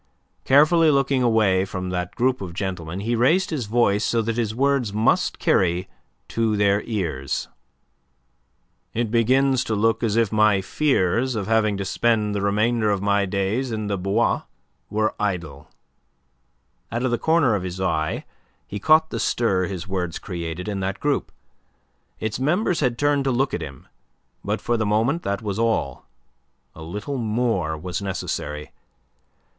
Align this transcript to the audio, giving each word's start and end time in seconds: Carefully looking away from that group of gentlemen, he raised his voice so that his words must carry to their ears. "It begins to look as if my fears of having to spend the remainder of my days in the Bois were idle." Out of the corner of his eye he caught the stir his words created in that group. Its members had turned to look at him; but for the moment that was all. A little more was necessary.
Carefully 0.45 0.89
looking 0.89 1.21
away 1.21 1.63
from 1.63 1.91
that 1.91 2.15
group 2.15 2.41
of 2.41 2.55
gentlemen, 2.55 3.01
he 3.01 3.15
raised 3.15 3.51
his 3.51 3.67
voice 3.67 4.03
so 4.03 4.23
that 4.23 4.35
his 4.35 4.55
words 4.55 4.91
must 4.91 5.37
carry 5.37 5.87
to 6.29 6.57
their 6.57 6.81
ears. 6.85 7.49
"It 8.95 9.11
begins 9.11 9.63
to 9.65 9.75
look 9.75 10.01
as 10.01 10.15
if 10.15 10.31
my 10.31 10.59
fears 10.59 11.35
of 11.35 11.45
having 11.45 11.77
to 11.77 11.85
spend 11.85 12.33
the 12.33 12.41
remainder 12.41 12.89
of 12.89 13.03
my 13.03 13.27
days 13.27 13.71
in 13.71 13.85
the 13.85 13.95
Bois 13.99 14.41
were 14.89 15.13
idle." 15.19 15.69
Out 16.91 17.03
of 17.03 17.11
the 17.11 17.19
corner 17.19 17.53
of 17.53 17.61
his 17.61 17.79
eye 17.79 18.25
he 18.65 18.79
caught 18.79 19.11
the 19.11 19.19
stir 19.19 19.67
his 19.67 19.87
words 19.87 20.17
created 20.17 20.67
in 20.67 20.79
that 20.79 20.99
group. 20.99 21.31
Its 22.19 22.39
members 22.39 22.79
had 22.79 22.97
turned 22.97 23.23
to 23.25 23.31
look 23.31 23.53
at 23.53 23.61
him; 23.61 23.87
but 24.43 24.61
for 24.61 24.77
the 24.77 24.83
moment 24.87 25.21
that 25.21 25.43
was 25.43 25.59
all. 25.59 26.07
A 26.73 26.81
little 26.81 27.19
more 27.19 27.77
was 27.77 28.01
necessary. 28.01 28.71